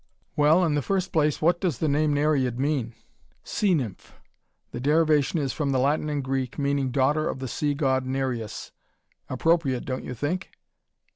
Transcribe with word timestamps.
"Well, 0.35 0.65
in 0.65 0.73
the 0.73 0.81
first 0.81 1.13
place, 1.13 1.43
what 1.43 1.61
does 1.61 1.77
the 1.77 1.87
name 1.87 2.11
Nereid 2.15 2.57
mean?" 2.59 2.95
"Sea 3.43 3.75
nymph. 3.75 4.13
The 4.71 4.79
derivation 4.79 5.37
is 5.37 5.53
from 5.53 5.69
the 5.69 5.77
Latin 5.77 6.09
and 6.09 6.23
Greek, 6.23 6.57
meaning 6.57 6.89
daughter 6.89 7.29
of 7.29 7.37
the 7.37 7.47
sea 7.47 7.75
god 7.75 8.03
Nereus. 8.03 8.71
Appropriate, 9.29 9.85
don't 9.85 10.03
you 10.03 10.15
think?" 10.15 10.49